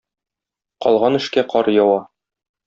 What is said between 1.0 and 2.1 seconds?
эшкә кар ява.